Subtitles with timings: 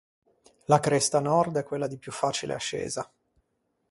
[0.65, 3.07] La cresta nord è quella di più facile ascesa.